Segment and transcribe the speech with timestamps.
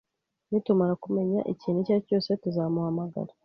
[0.49, 3.31] Nitumara kumenya ikintu icyo ari cyo cyose, tuzamuhamagara